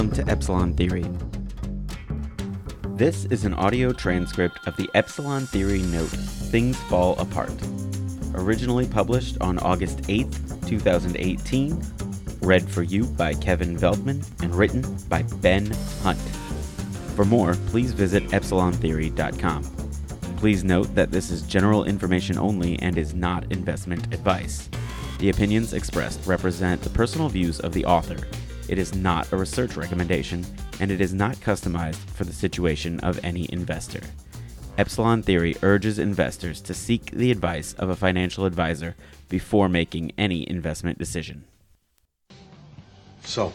[0.00, 1.04] Welcome to Epsilon Theory.
[2.96, 7.52] This is an audio transcript of the Epsilon Theory note Things Fall Apart,
[8.32, 11.84] originally published on August 8th, 2018,
[12.40, 14.80] read for you by Kevin Veldman and written
[15.10, 15.70] by Ben
[16.02, 16.18] Hunt.
[17.14, 19.64] For more, please visit epsilontheory.com.
[20.38, 24.70] Please note that this is general information only and is not investment advice.
[25.18, 28.16] The opinions expressed represent the personal views of the author.
[28.70, 30.46] It is not a research recommendation,
[30.78, 34.00] and it is not customized for the situation of any investor.
[34.78, 38.94] Epsilon Theory urges investors to seek the advice of a financial advisor
[39.28, 41.42] before making any investment decision.
[43.24, 43.52] So,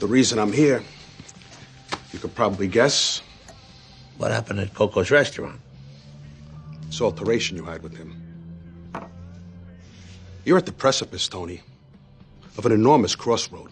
[0.00, 0.82] the reason I'm here,
[2.12, 3.22] you could probably guess.
[4.18, 5.58] What happened at Coco's restaurant?
[6.88, 8.20] This alteration you had with him.
[10.44, 11.62] You're at the precipice, Tony,
[12.60, 13.70] of an enormous crossroad.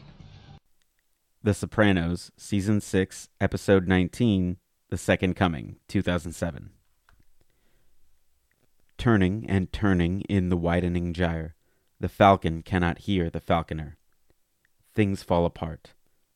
[1.42, 4.56] The Sopranos, Season 6, Episode 19,
[4.89, 6.70] The Second Coming, 2007.
[8.97, 11.55] Turning and turning in the widening gyre,
[12.00, 13.98] the falcon cannot hear the falconer.
[14.95, 15.92] Things fall apart.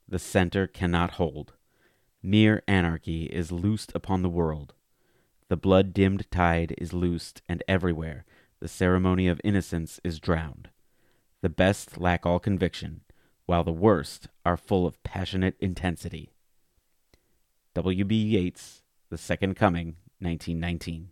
[0.06, 1.54] The center cannot hold.
[2.22, 4.74] Mere anarchy is loosed upon the world.
[5.48, 8.26] The blood dimmed tide is loosed, and everywhere
[8.60, 10.68] the ceremony of innocence is drowned.
[11.42, 13.00] The best lack all conviction,
[13.46, 16.30] while the worst are full of passionate intensity.
[17.74, 18.14] W.B.
[18.14, 21.10] Yeats, The Second Coming, 1919.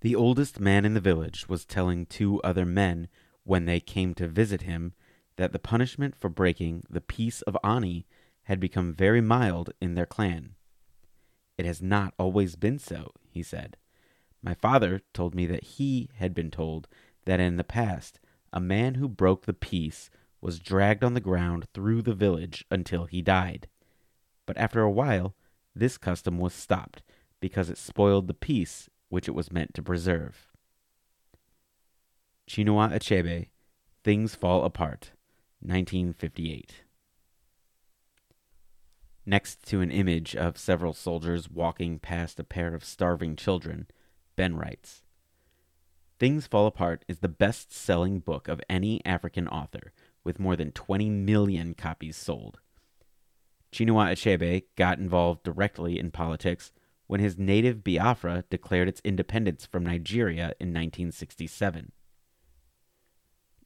[0.00, 3.08] The oldest man in the village was telling two other men,
[3.44, 4.94] when they came to visit him,
[5.36, 8.06] that the punishment for breaking the peace of Ani
[8.44, 10.54] had become very mild in their clan.
[11.58, 13.76] It has not always been so, he said.
[14.42, 16.88] My father told me that he had been told
[17.30, 18.18] that in the past
[18.52, 20.10] a man who broke the peace
[20.40, 23.68] was dragged on the ground through the village until he died.
[24.46, 25.36] But after a while,
[25.72, 27.04] this custom was stopped
[27.38, 30.48] because it spoiled the peace which it was meant to preserve.
[32.48, 33.50] Chinua Achebe,
[34.02, 35.12] Things Fall Apart,
[35.60, 36.82] 1958.
[39.24, 43.86] Next to an image of several soldiers walking past a pair of starving children,
[44.34, 45.04] Ben writes
[46.20, 50.70] Things Fall Apart is the best selling book of any African author, with more than
[50.70, 52.58] 20 million copies sold.
[53.72, 56.72] Chinua Achebe got involved directly in politics
[57.06, 61.92] when his native Biafra declared its independence from Nigeria in 1967.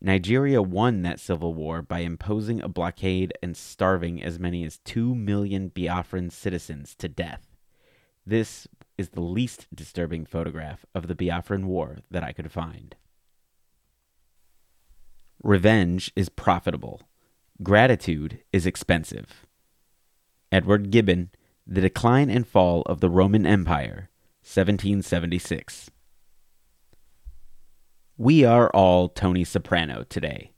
[0.00, 5.16] Nigeria won that civil war by imposing a blockade and starving as many as 2
[5.16, 7.48] million Biafran citizens to death.
[8.24, 12.96] This is the least disturbing photograph of the Biafran War that I could find.
[15.42, 17.02] Revenge is profitable.
[17.62, 19.46] Gratitude is expensive.
[20.50, 21.30] Edward Gibbon,
[21.66, 24.08] The Decline and Fall of the Roman Empire,
[24.42, 25.90] 1776.
[28.16, 30.52] We are all Tony Soprano today.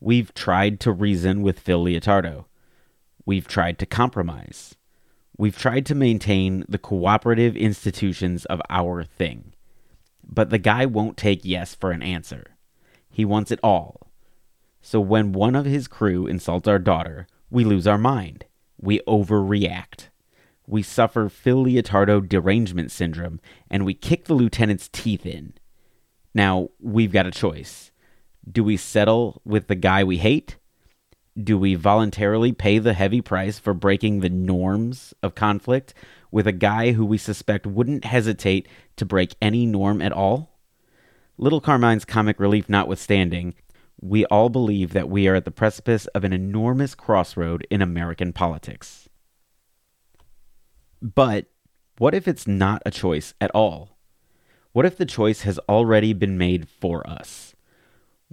[0.00, 2.46] We've tried to reason with Phil Leotardo.
[3.24, 4.74] We've tried to compromise.
[5.42, 9.54] We've tried to maintain the cooperative institutions of our thing.
[10.22, 12.54] But the guy won't take yes for an answer.
[13.10, 14.12] He wants it all.
[14.82, 18.44] So when one of his crew insults our daughter, we lose our mind.
[18.80, 20.10] We overreact.
[20.68, 25.54] We suffer Phil Leotardo derangement syndrome, and we kick the lieutenant's teeth in.
[26.32, 27.90] Now, we've got a choice.
[28.48, 30.58] Do we settle with the guy we hate?
[31.40, 35.94] Do we voluntarily pay the heavy price for breaking the norms of conflict
[36.30, 40.58] with a guy who we suspect wouldn't hesitate to break any norm at all?
[41.38, 43.54] Little Carmine's comic relief notwithstanding,
[44.00, 48.34] we all believe that we are at the precipice of an enormous crossroad in American
[48.34, 49.08] politics.
[51.00, 51.46] But
[51.96, 53.96] what if it's not a choice at all?
[54.72, 57.51] What if the choice has already been made for us?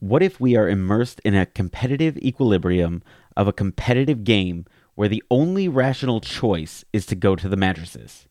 [0.01, 3.03] What if we are immersed in a competitive equilibrium
[3.35, 4.65] of a competitive game
[4.95, 8.25] where the only rational choice is to go to the mattresses,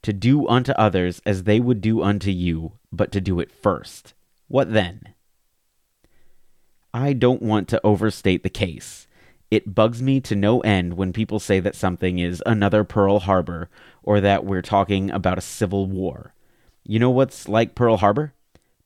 [0.00, 4.14] to do unto others as they would do unto you, but to do it first?
[4.48, 5.14] What then?
[6.94, 9.06] I don't want to overstate the case.
[9.50, 13.68] It bugs me to no end when people say that something is another Pearl Harbor
[14.02, 16.32] or that we're talking about a civil war.
[16.82, 18.32] You know what's like Pearl Harbor?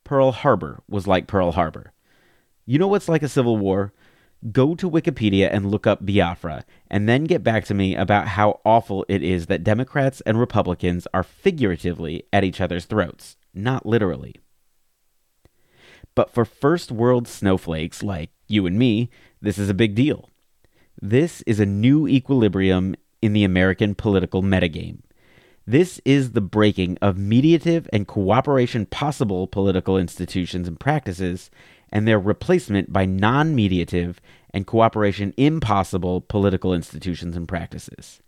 [0.03, 1.93] Pearl Harbor was like Pearl Harbor.
[2.65, 3.93] You know what's like a civil war?
[4.51, 8.59] Go to Wikipedia and look up Biafra, and then get back to me about how
[8.65, 14.35] awful it is that Democrats and Republicans are figuratively at each other's throats, not literally.
[16.15, 19.09] But for first world snowflakes like you and me,
[19.41, 20.31] This is a big deal.
[20.99, 25.01] This is a new equilibrium in the American political metagame.
[25.67, 31.49] This is the breaking of mediative and cooperation possible political institutions and practices
[31.91, 34.15] and their replacement by non mediative
[34.51, 38.21] and cooperation impossible political institutions and practices.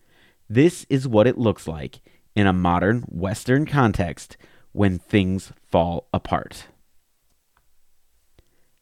[0.50, 2.01] This is what it looks like
[2.36, 4.38] in a modern Western context
[4.71, 6.68] when things fall apart.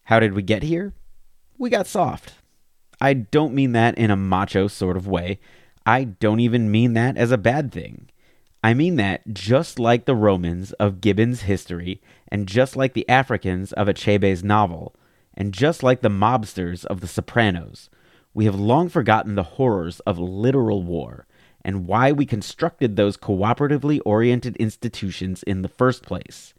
[0.03, 0.93] How did we get here?
[1.57, 2.33] We got soft.
[2.99, 5.39] I don't mean that in a macho sort of way.
[5.85, 8.09] I don't even mean that as a bad thing.
[8.65, 13.71] I mean that just like the Romans of Gibbon's history, and just like the Africans
[13.73, 14.95] of Achebe's novel,
[15.35, 17.91] and just like the mobsters of The Sopranos,
[18.33, 21.27] we have long forgotten the horrors of literal war
[21.63, 26.55] and why we constructed those cooperatively oriented institutions in the first place.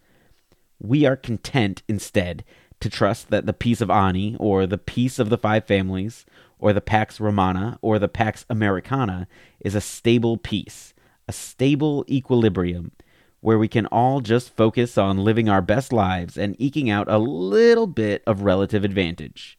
[0.80, 2.44] We are content instead
[2.78, 6.24] to trust that the Peace of Ani, or the Peace of the Five Families,
[6.60, 9.26] or the Pax Romana, or the Pax Americana
[9.58, 10.94] is a stable peace,
[11.28, 12.92] a stable equilibrium,
[13.40, 17.18] where we can all just focus on living our best lives and eking out a
[17.18, 19.58] little bit of relative advantage.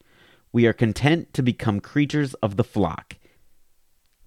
[0.52, 3.18] We are content to become creatures of the flock,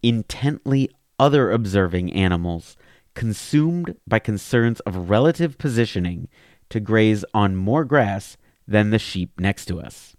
[0.02, 2.76] intently other observing animals,
[3.14, 6.28] consumed by concerns of relative positioning
[6.70, 10.16] to graze on more grass than the sheep next to us.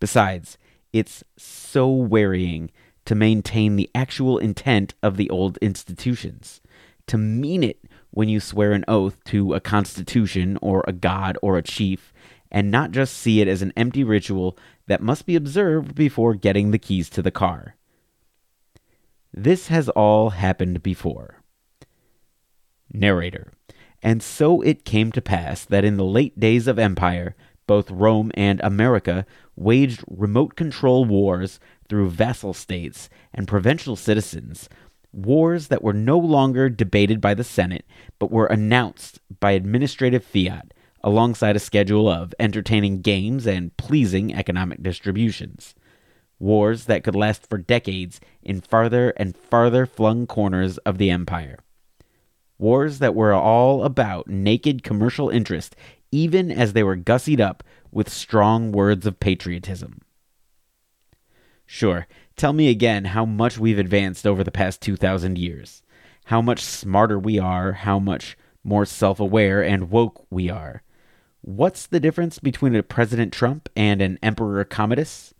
[0.00, 0.58] Besides,
[0.92, 2.70] it's so wearying
[3.04, 6.60] to maintain the actual intent of the old institutions,
[7.06, 11.56] to mean it when you swear an oath to a constitution or a god or
[11.56, 12.12] a chief,
[12.50, 14.56] and not just see it as an empty ritual
[14.86, 17.76] that must be observed before getting the keys to the car.
[19.32, 21.42] This has all happened before.
[22.92, 23.52] Narrator.
[24.02, 27.34] And so it came to pass that in the late days of empire,
[27.72, 29.24] both Rome and America
[29.56, 31.58] waged remote control wars
[31.88, 34.68] through vassal states and provincial citizens,
[35.10, 37.86] wars that were no longer debated by the Senate,
[38.18, 44.82] but were announced by administrative fiat, alongside a schedule of entertaining games and pleasing economic
[44.82, 45.74] distributions.
[46.38, 51.58] Wars that could last for decades in farther and farther flung corners of the empire.
[52.58, 55.74] Wars that were all about naked commercial interest
[56.12, 60.00] even as they were gussied up with strong words of patriotism.
[61.66, 62.06] Sure,
[62.36, 65.82] tell me again how much we've advanced over the past 2,000 years.
[66.26, 70.82] How much smarter we are, how much more self aware and woke we are.
[71.40, 75.34] What's the difference between a President Trump and an Emperor Commodus?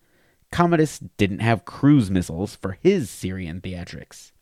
[0.50, 4.32] Commodus didn't have cruise missiles for his Syrian theatrics.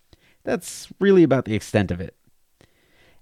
[0.43, 2.17] That's really about the extent of it.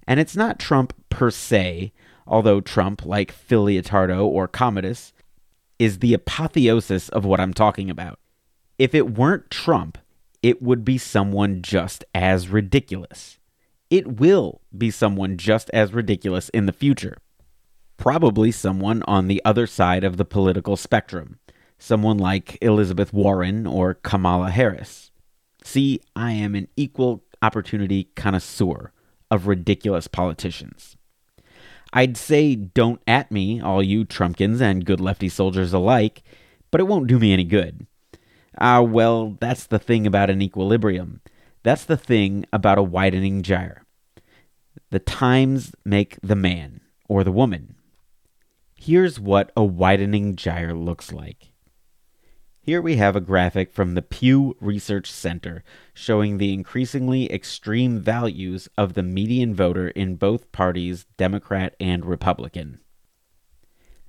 [0.07, 1.93] And it's not Trump per se,
[2.29, 3.69] although Trump, like Phil
[4.21, 5.13] or Commodus,
[5.79, 8.19] is the apotheosis of what I'm talking about.
[8.79, 9.99] If it weren't Trump,
[10.43, 13.39] it would be someone just as ridiculous.
[13.91, 17.17] It will be someone just as ridiculous in the future.
[17.97, 21.39] Probably someone on the other side of the political spectrum,
[21.79, 25.11] someone like Elizabeth Warren or Kamala Harris.
[25.65, 28.93] See, I am an equal opportunity connoisseur
[29.31, 30.98] of ridiculous politicians.
[31.93, 36.23] I'd say don't at me, all you Trumpkins and good lefty soldiers alike,
[36.71, 37.87] but it won't do me any good.
[38.61, 41.21] Ah, uh, well, that's the thing about an equilibrium.
[41.63, 43.85] That's the thing about a widening gyre.
[44.91, 47.75] The times make the man, or the woman.
[48.75, 51.48] Here's what a widening gyre looks like.
[52.69, 58.69] Here we have a graphic from the Pew Research Center showing the increasingly extreme values
[58.77, 62.81] of the median voter in both parties, Democrat and Republican.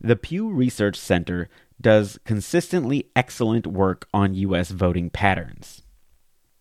[0.02, 1.48] The Pew Research Center
[1.80, 4.72] does consistently excellent work on U.S.
[4.72, 5.84] voting patterns.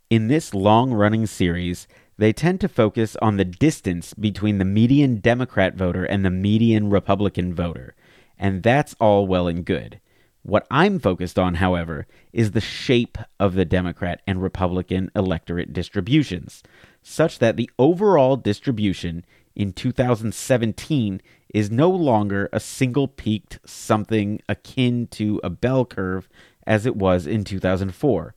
[0.08, 5.16] In this long running series, they tend to focus on the distance between the median
[5.16, 7.96] Democrat voter and the median Republican voter,
[8.38, 9.98] and that's all well and good.
[10.42, 16.62] What I'm focused on, however, is the shape of the Democrat and Republican electorate distributions,
[17.02, 21.20] such that the overall distribution in 2017
[21.52, 26.28] is no longer a single peaked something akin to a bell curve
[26.66, 28.34] as it was in 2004,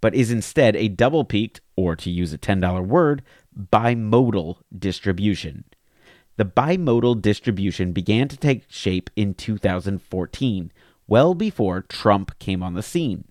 [0.00, 3.22] but is instead a double peaked, or to use a $10 word,
[3.56, 5.64] bimodal distribution.
[6.36, 10.72] The bimodal distribution began to take shape in 2014
[11.06, 13.24] well before Trump came on the scene.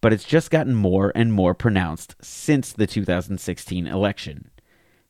[0.00, 4.50] But it's just gotten more and more pronounced since the 2016 election.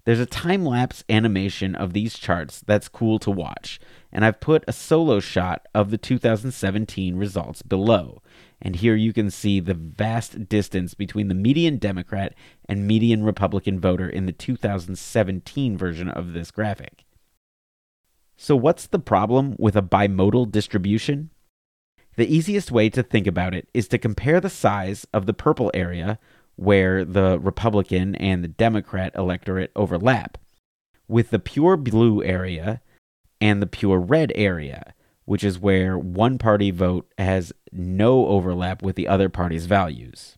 [0.05, 3.81] There's a time lapse animation of these charts that's cool to watch,
[4.13, 8.23] and I've put a solo shot of the 2017 results below,
[8.61, 12.35] And here you can see the vast distance between the median Democrat
[12.69, 17.05] and median Republican voter in the 2017 version of this graphic.
[18.37, 21.31] So, what's the problem with a bimodal distribution?
[22.17, 25.71] The easiest way to think about it is to compare the size of the purple
[25.75, 26.19] area,
[26.57, 30.39] where the Republican and the Democrat electorate overlap,
[31.09, 32.81] with the pure blue area
[33.41, 34.95] and the pure red area,
[35.25, 40.37] which is where one party vote has no overlap with the other party's values.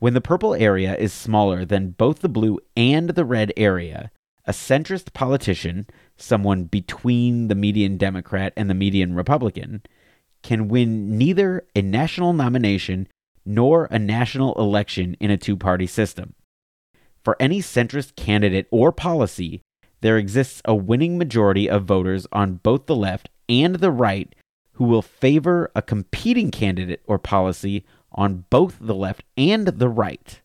[0.00, 4.10] When the purple area is smaller than both the blue and the red area,
[4.46, 9.82] a centrist politician, someone between the median Democrat and the median Republican,
[10.42, 13.08] can win neither a national nomination
[13.44, 16.34] nor a national election in a two party system.
[17.22, 19.62] For any centrist candidate or policy,
[20.00, 24.34] there exists a winning majority of voters on both the left and the right
[24.74, 30.40] who will favor a competing candidate or policy on both the left and the right.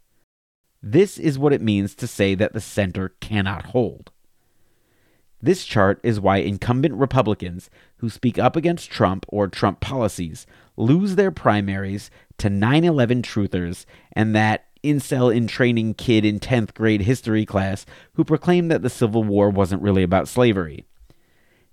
[0.83, 4.11] This is what it means to say that the center cannot hold.
[5.41, 10.45] This chart is why incumbent Republicans who speak up against Trump or Trump policies
[10.77, 16.73] lose their primaries to 9 11 truthers and that incel in training kid in 10th
[16.73, 20.85] grade history class who proclaimed that the Civil War wasn't really about slavery.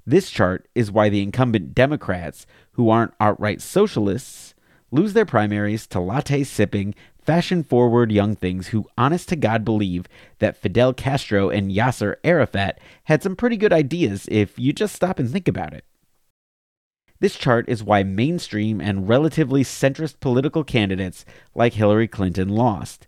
[0.07, 4.55] This chart is why the incumbent Democrats, who aren't outright socialists,
[4.91, 10.07] lose their primaries to latte sipping, fashion forward young things who, honest to God, believe
[10.41, 15.19] that Fidel Castro and Yasser Arafat had some pretty good ideas if you just stop
[15.21, 15.85] and think about it.
[17.23, 21.25] This chart is why mainstream and relatively centrist political candidates
[21.55, 23.07] like Hillary Clinton lost.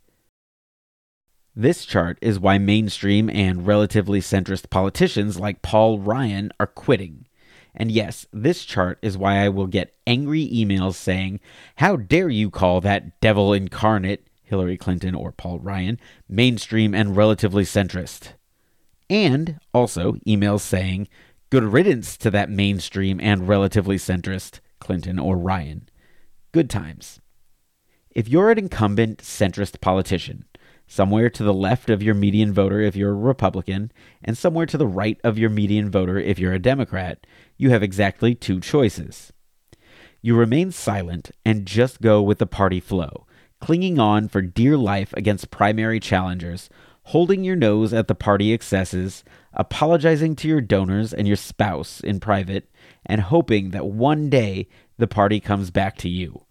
[1.56, 7.26] This chart is why mainstream and relatively centrist politicians like Paul Ryan are quitting.
[7.74, 11.40] And yes, this chart is why I will get angry emails saying,
[11.78, 17.64] How dare you call that devil incarnate, Hillary Clinton or Paul Ryan, mainstream and relatively
[17.64, 18.34] centrist?
[19.10, 21.08] And also emails saying,
[21.54, 25.88] Good riddance to that mainstream and relatively centrist, Clinton or Ryan.
[26.50, 27.20] Good times.
[28.10, 30.46] If you're an incumbent centrist politician,
[30.88, 33.92] somewhere to the left of your median voter if you're a Republican,
[34.24, 37.24] and somewhere to the right of your median voter if you're a Democrat,
[37.56, 39.32] you have exactly two choices.
[40.20, 43.28] You remain silent and just go with the party flow,
[43.60, 46.68] clinging on for dear life against primary challengers,
[47.04, 52.20] holding your nose at the party excesses, apologizing to your donors and your spouse in
[52.20, 52.70] private,
[53.06, 54.68] and hoping that one day
[54.98, 56.44] the party comes back to you.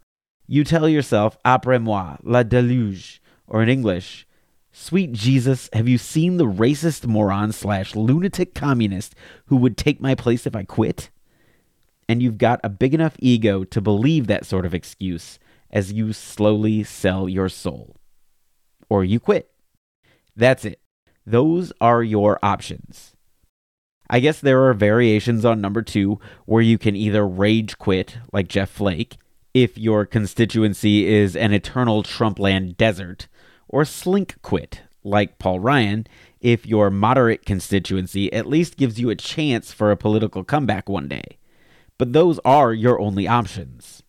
[0.47, 4.27] You tell yourself, après moi, la deluge, or in English,
[4.75, 9.13] Sweet Jesus, have you seen the racist moron slash lunatic communist
[9.45, 11.11] who would take my place if I quit?
[12.09, 15.37] And you've got a big enough ego to believe that sort of excuse
[15.69, 17.97] as you slowly sell your soul.
[18.89, 19.52] Or you quit.
[20.35, 20.79] That's it.
[21.25, 23.13] Those are your options.
[24.09, 28.47] I guess there are variations on number two where you can either rage quit, like
[28.47, 29.17] Jeff Flake,
[29.53, 33.27] if your constituency is an eternal Trumpland desert
[33.67, 36.05] or slink quit, like Paul Ryan,
[36.41, 41.07] if your moderate constituency at least gives you a chance for a political comeback one
[41.07, 41.37] day.
[41.97, 44.02] But those are your only options.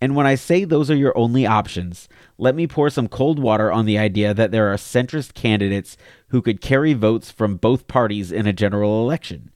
[0.00, 3.70] And when I say those are your only options, let me pour some cold water
[3.70, 5.96] on the idea that there are centrist candidates
[6.28, 9.50] who could carry votes from both parties in a general election,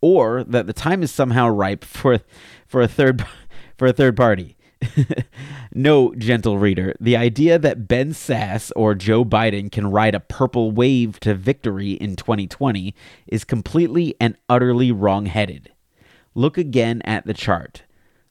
[0.00, 2.20] or that the time is somehow ripe for
[2.66, 3.26] for a third
[3.76, 4.56] for a third party.
[5.74, 10.72] no, gentle reader, the idea that Ben Sasse or Joe Biden can ride a purple
[10.72, 12.92] wave to victory in 2020
[13.28, 15.70] is completely and utterly wrong headed.
[16.34, 17.84] Look again at the chart.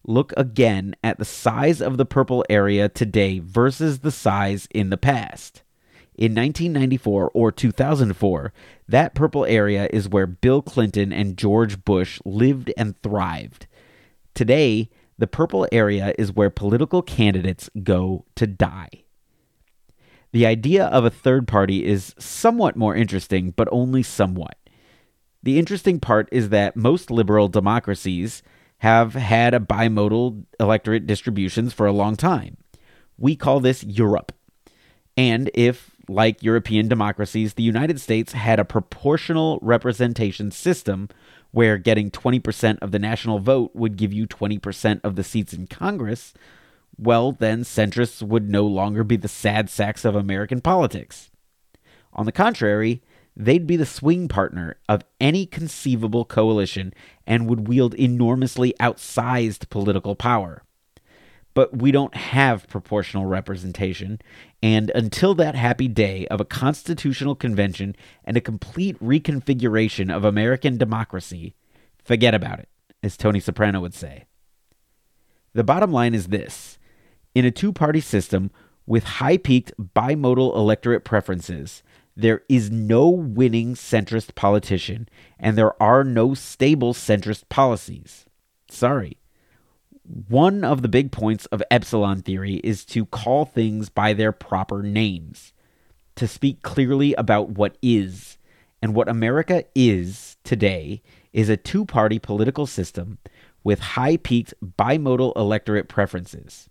[0.04, 4.98] Look again at the size of the purple area today versus the size in the
[4.98, 5.62] past.
[6.16, 8.54] In 1994 or 2004,
[8.88, 13.68] that purple area is where Bill Clinton and George Bush lived and thrived.
[14.34, 18.90] Today, the purple area is where political candidates go to die.
[20.32, 24.58] The idea of a third party is somewhat more interesting, but only somewhat.
[25.44, 28.42] The interesting part is that most liberal democracies
[28.82, 32.58] have had a bimodal electorate distributions for a long time.
[33.16, 34.32] We call this Europe.
[35.16, 41.10] And if, like European democracies, the United States had a proportional representation system
[41.52, 45.68] where getting 20% of the national vote would give you 20% of the seats in
[45.68, 46.34] Congress,
[46.98, 51.30] well, then centrists would no longer be the sad sacks of American politics.
[52.14, 53.04] On the contrary,
[53.46, 56.94] they'd be the swing partner of any conceivable coalition
[57.26, 60.64] and would wield enormously outsized political power.
[61.54, 64.20] but we don't have proportional representation.
[64.64, 70.78] And until that happy day of a constitutional convention and a complete reconfiguration of American
[70.78, 71.54] democracy,
[72.04, 72.70] forget about it,
[73.04, 74.26] as Tony Soprano would say.
[75.54, 76.78] The bottom line is this
[77.36, 78.52] in a two party system
[78.86, 81.84] with high peaked bimodal electorate preferences,
[82.22, 85.10] there is no winning centrist politician,
[85.40, 88.26] and there are no stable centrist policies.
[88.70, 89.18] Sorry.
[90.04, 94.82] One of the big points of epsilon theory is to call things by their proper
[94.82, 95.54] names,
[96.16, 98.38] to speak clearly about what is.
[98.82, 101.02] And what America is today
[101.34, 103.20] is a two party political system
[103.64, 106.68] with high peaked bimodal electorate preferences.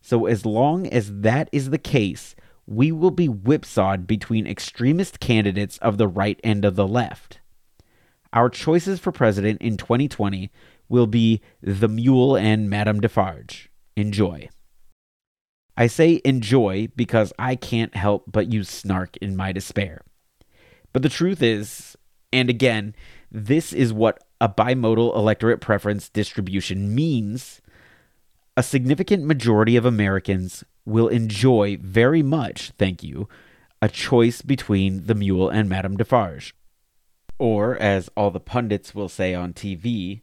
[0.00, 2.34] So, as long as that is the case,
[2.66, 7.40] we will be whipsawed between extremist candidates of the right and of the left.
[8.32, 10.50] Our choices for president in 2020
[10.88, 13.70] will be the Mule and Madame Defarge.
[13.96, 14.48] Enjoy.
[15.76, 20.02] I say enjoy because I can't help but use snark in my despair.
[20.92, 21.96] But the truth is,
[22.32, 22.94] and again,
[23.30, 27.60] this is what a bimodal electorate preference distribution means.
[28.56, 33.28] A significant majority of Americans will enjoy very much, thank you,
[33.82, 36.54] a choice between the mule and Madame Defarge.
[37.38, 40.22] Or, as all the pundits will say on TV,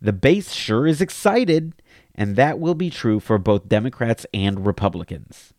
[0.00, 1.74] the base sure is excited,
[2.14, 5.52] and that will be true for both Democrats and Republicans.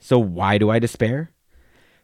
[0.00, 1.30] So, why do I despair?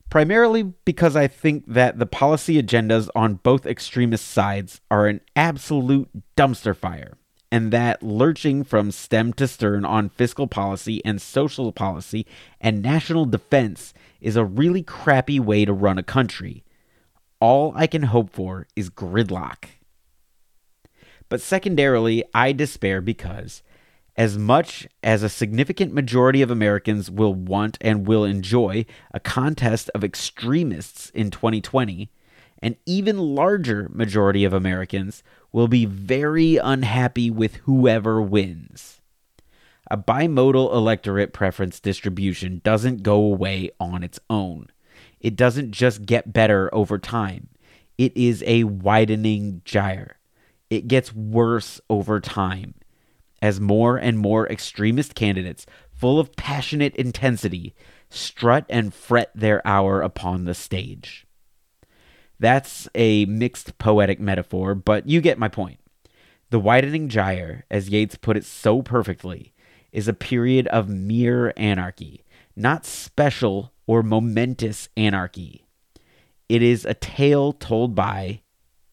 [0.09, 6.11] Primarily because I think that the policy agendas on both extremist sides are an absolute
[6.37, 7.17] dumpster fire
[7.53, 12.27] and that lurching from stem to stern on fiscal policy and social policy
[12.63, 13.93] and national defense
[14.23, 16.65] is a really crappy way to run a country.
[17.41, 19.67] All I can hope for is gridlock.
[21.29, 23.63] But secondarily, I despair because,
[24.17, 29.91] as much as a significant majority of Americans will want and will enjoy a contest
[29.95, 32.11] of extremists in 2020,
[32.63, 39.01] an even larger majority of Americans will be very unhappy with whoever wins.
[39.91, 44.69] A bimodal electorate preference distribution doesn't go away on its own.
[45.21, 47.49] It doesn't just get better over time.
[47.99, 50.17] It is a widening gyre.
[50.71, 52.75] It gets worse over time
[53.43, 57.75] as more and more extremist candidates, full of passionate intensity,
[58.09, 61.27] strut and fret their hour upon the stage.
[62.43, 65.79] That's a mixed poetic metaphor, but you get my point.
[66.51, 69.53] The widening gyre, as Yeats put it so perfectly,
[69.93, 72.25] is a period of mere anarchy,
[72.57, 75.69] not special or momentous anarchy.
[76.49, 78.41] It is a tale told by,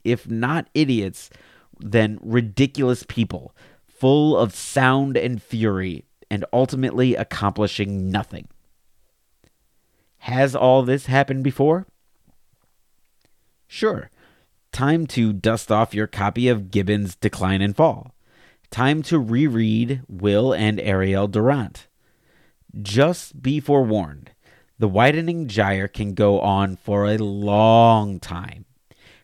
[0.03, 1.31] if not idiots,
[1.79, 3.55] then ridiculous people,
[3.87, 8.47] full of sound and fury, and ultimately accomplishing nothing.
[10.19, 11.87] Has all this happened before?
[13.79, 14.09] Sure.
[14.73, 18.13] Time to dust off your copy of Gibbon's Decline and Fall.
[18.69, 21.87] Time to reread Will and Ariel Durant.
[22.81, 24.31] Just be forewarned
[24.79, 28.65] the widening gyre can go on for a long time,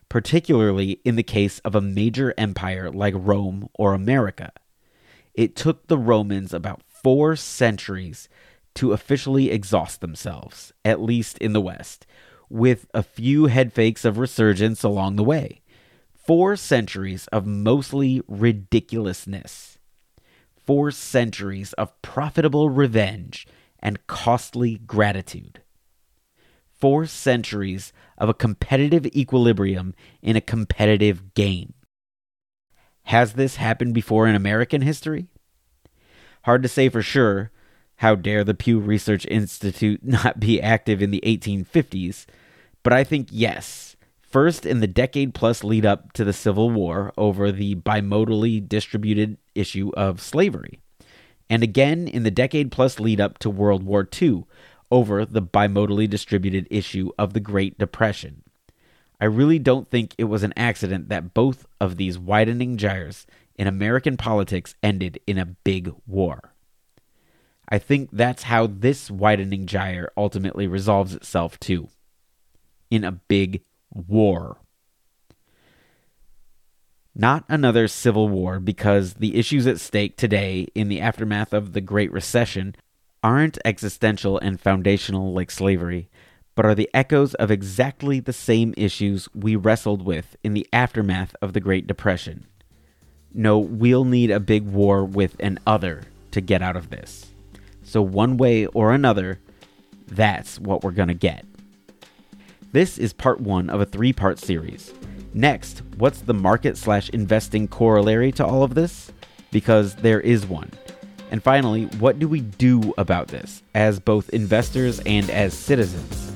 [0.08, 4.52] particularly in the case of a major empire like Rome or America.
[5.34, 8.30] It took the Romans about four centuries
[8.76, 12.05] to officially exhaust themselves, at least in the West,
[12.48, 15.62] with a few head fakes of resurgence along the way.
[16.14, 19.78] Four centuries of mostly ridiculousness.
[20.56, 23.46] Four centuries of profitable revenge
[23.78, 25.62] and costly gratitude.
[26.68, 31.74] Four centuries of a competitive equilibrium in a competitive game.
[33.04, 35.28] Has this happened before in American history?
[36.42, 37.52] Hard to say for sure,
[37.96, 42.26] how dare the Pew Research Institute not be active in the 1850s?
[42.82, 43.96] But I think yes.
[44.20, 49.38] First, in the decade plus lead up to the Civil War over the bimodally distributed
[49.54, 50.80] issue of slavery.
[51.48, 54.44] And again in the decade plus lead up to World War II
[54.90, 58.42] over the bimodally distributed issue of the Great Depression.
[59.20, 63.66] I really don't think it was an accident that both of these widening gyres in
[63.66, 66.52] American politics ended in a big war.
[67.68, 71.88] I think that's how this widening gyre ultimately resolves itself too.
[72.90, 74.58] In a big war.
[77.14, 81.80] Not another civil war because the issues at stake today in the aftermath of the
[81.80, 82.76] Great Recession
[83.22, 86.08] aren't existential and foundational like slavery,
[86.54, 91.34] but are the echoes of exactly the same issues we wrestled with in the aftermath
[91.40, 92.46] of the Great Depression.
[93.32, 97.32] No, we'll need a big war with an other to get out of this.
[97.86, 99.38] So, one way or another,
[100.08, 101.44] that's what we're going to get.
[102.72, 104.92] This is part one of a three part series.
[105.32, 109.12] Next, what's the market slash investing corollary to all of this?
[109.52, 110.72] Because there is one.
[111.30, 116.32] And finally, what do we do about this as both investors and as citizens?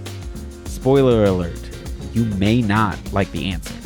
[0.66, 1.60] Spoiler alert,
[2.12, 3.79] you may not like the answer.